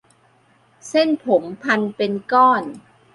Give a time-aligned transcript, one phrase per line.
[0.89, 2.63] เส้นผมพันเป็นก้อน